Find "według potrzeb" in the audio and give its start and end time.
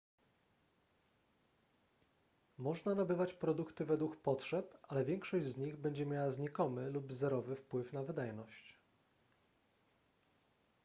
3.85-4.77